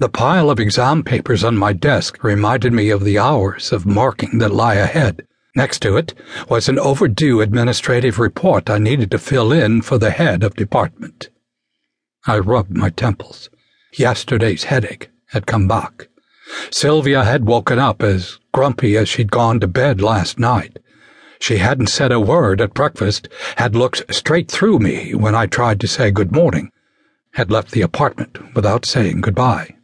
[0.00, 4.38] The pile of exam papers on my desk reminded me of the hours of marking
[4.38, 5.26] that lie ahead.
[5.56, 6.14] Next to it
[6.48, 11.30] was an overdue administrative report I needed to fill in for the head of department.
[12.28, 13.50] I rubbed my temples.
[13.92, 16.06] Yesterday's headache had come back.
[16.70, 20.78] Sylvia had woken up as grumpy as she'd gone to bed last night.
[21.40, 25.80] She hadn't said a word at breakfast, had looked straight through me when I tried
[25.80, 26.70] to say good morning,
[27.32, 29.74] had left the apartment without saying goodbye.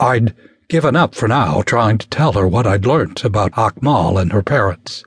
[0.00, 0.34] I'd
[0.68, 4.42] given up for now trying to tell her what I'd learnt about Akmal and her
[4.42, 5.04] parents.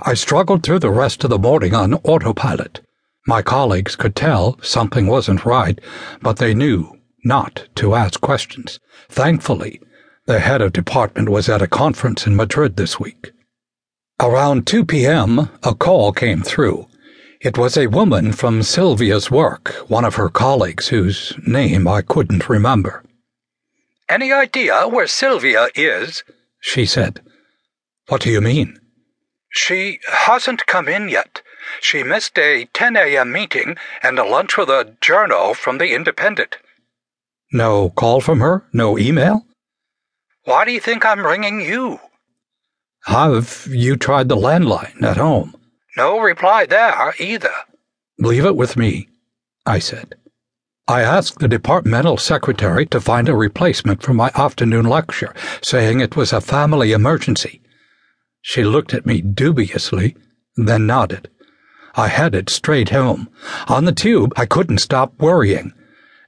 [0.00, 2.80] I struggled through the rest of the morning on autopilot.
[3.26, 5.80] My colleagues could tell something wasn't right,
[6.22, 8.80] but they knew not to ask questions.
[9.08, 9.80] Thankfully,
[10.26, 13.32] the head of department was at a conference in Madrid this week.
[14.20, 16.86] Around 2 p.m., a call came through.
[17.40, 22.48] It was a woman from Sylvia's work, one of her colleagues whose name I couldn't
[22.48, 23.04] remember.
[24.08, 26.24] Any idea where Sylvia is?
[26.60, 27.20] she said.
[28.08, 28.80] What do you mean?
[29.50, 31.42] She hasn't come in yet.
[31.80, 33.30] She missed a 10 a.m.
[33.32, 36.56] meeting and a lunch with a journal from the Independent.
[37.52, 38.64] No call from her?
[38.72, 39.44] No email?
[40.44, 42.00] Why do you think I'm ringing you?
[43.04, 45.54] Have you tried the landline at home?
[45.96, 47.52] No reply there either.
[48.18, 49.08] Leave it with me,
[49.66, 50.14] I said.
[50.90, 56.16] I asked the departmental secretary to find a replacement for my afternoon lecture, saying it
[56.16, 57.60] was a family emergency.
[58.40, 60.16] She looked at me dubiously,
[60.56, 61.28] then nodded.
[61.94, 63.28] I headed straight home.
[63.66, 65.74] On the tube, I couldn't stop worrying.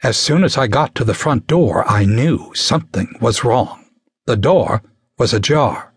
[0.02, 3.86] As soon as I got to the front door, I knew something was wrong.
[4.26, 4.82] The door
[5.18, 5.94] was ajar.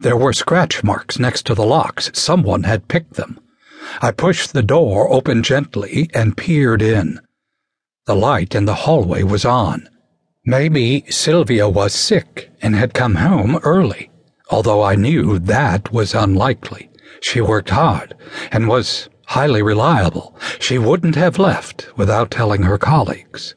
[0.00, 2.10] There were scratch marks next to the locks.
[2.12, 3.38] Someone had picked them.
[4.02, 7.20] I pushed the door open gently and peered in.
[8.06, 9.88] The light in the hallway was on.
[10.44, 14.10] Maybe Sylvia was sick and had come home early,
[14.50, 16.90] although I knew that was unlikely.
[17.20, 18.14] She worked hard
[18.50, 20.34] and was highly reliable.
[20.58, 23.54] She wouldn't have left without telling her colleagues.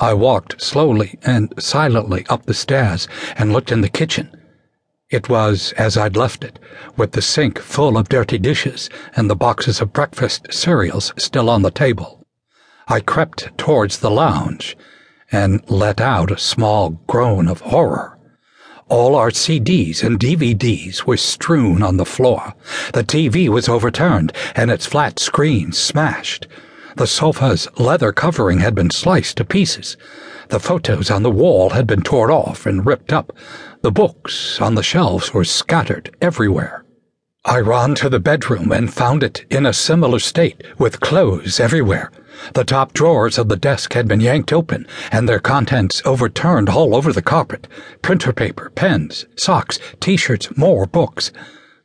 [0.00, 3.06] I walked slowly and silently up the stairs
[3.36, 4.34] and looked in the kitchen.
[5.10, 6.58] It was as I'd left it,
[6.96, 11.60] with the sink full of dirty dishes and the boxes of breakfast cereals still on
[11.60, 12.21] the table.
[12.92, 14.76] I crept towards the lounge
[15.30, 18.18] and let out a small groan of horror.
[18.90, 22.52] All our CDs and DVDs were strewn on the floor.
[22.92, 26.46] The TV was overturned and its flat screen smashed.
[26.98, 29.96] The sofa's leather covering had been sliced to pieces.
[30.50, 33.32] The photos on the wall had been torn off and ripped up.
[33.80, 36.84] The books on the shelves were scattered everywhere.
[37.44, 42.12] I ran to the bedroom and found it in a similar state, with clothes everywhere.
[42.54, 46.94] The top drawers of the desk had been yanked open, and their contents overturned all
[46.94, 47.66] over the carpet
[48.00, 51.32] printer paper, pens, socks, t shirts, more books.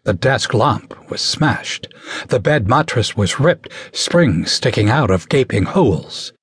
[0.04, 1.88] The desk lamp was smashed.
[2.28, 6.34] The bed mattress was ripped, springs sticking out of gaping holes.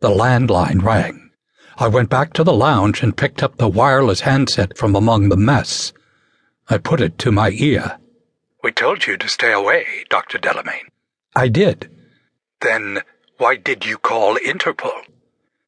[0.00, 1.30] The landline rang.
[1.78, 5.36] I went back to the lounge and picked up the wireless handset from among the
[5.38, 5.94] mess.
[6.68, 7.98] I put it to my ear.
[8.62, 10.38] We told you to stay away, Dr.
[10.38, 10.88] Delamaine.
[11.36, 11.90] I did.
[12.60, 13.02] Then
[13.38, 15.02] why did you call Interpol?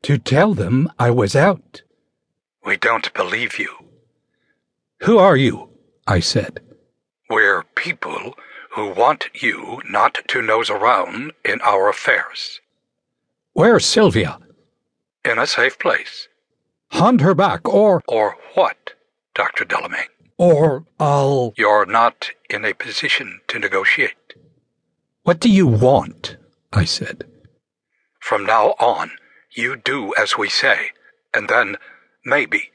[0.02, 1.82] To tell them I was out.
[2.64, 3.72] We don't believe you.
[5.02, 5.70] Who are you?
[6.06, 6.60] I said.
[7.28, 8.34] We're people
[8.72, 12.60] who want you not to nose around in our affairs.
[13.52, 14.38] Where's Sylvia?
[15.24, 16.28] In a safe place.
[16.90, 18.02] Hunt her back, or.
[18.08, 18.94] Or what,
[19.34, 19.64] Dr.
[19.64, 20.08] Delamaine?
[20.40, 21.52] Or I'll.
[21.58, 24.32] You're not in a position to negotiate.
[25.22, 26.38] What do you want?
[26.72, 27.26] I said.
[28.20, 29.10] From now on,
[29.54, 30.92] you do as we say,
[31.34, 31.76] and then,
[32.24, 32.70] maybe,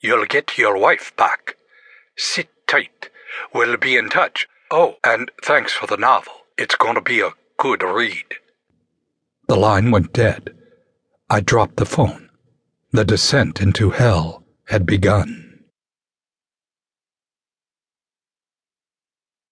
[0.00, 1.56] you'll get your wife back.
[2.16, 3.10] Sit tight.
[3.52, 4.48] We'll be in touch.
[4.70, 6.32] Oh, and thanks for the novel.
[6.56, 8.24] It's going to be a good read.
[9.46, 10.56] The line went dead.
[11.28, 12.30] I dropped the phone.
[12.92, 15.49] The descent into hell had begun.